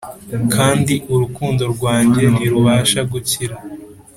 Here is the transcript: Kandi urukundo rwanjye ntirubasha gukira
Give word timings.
Kandi 0.55 0.93
urukundo 1.13 1.63
rwanjye 1.73 2.23
ntirubasha 2.33 2.99
gukira 3.11 3.55